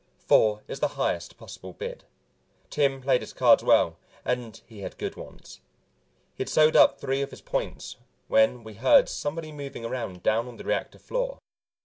[0.17, 2.05] Four is the highest possible bid.
[2.71, 5.59] Tim played his cards well and he had good ones.
[6.33, 10.47] He had sewed up three of his points when we heard somebody moving around down
[10.47, 11.37] on the reactor floor.